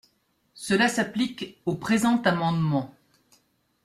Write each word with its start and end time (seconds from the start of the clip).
Cela 0.55 0.87
s’applique 0.87 1.61
au 1.67 1.75
présent 1.75 2.19
amendement. 2.23 2.95